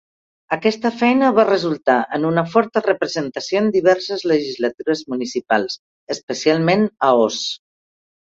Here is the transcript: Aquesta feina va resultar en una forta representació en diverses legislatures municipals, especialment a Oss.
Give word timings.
Aquesta 0.55 0.91
feina 1.01 1.27
va 1.39 1.43
resultar 1.49 1.97
en 2.17 2.25
una 2.29 2.43
forta 2.53 2.83
representació 2.85 3.61
en 3.65 3.67
diverses 3.75 4.25
legislatures 4.33 5.05
municipals, 5.15 5.77
especialment 6.17 6.89
a 7.11 7.13
Oss. 7.29 7.45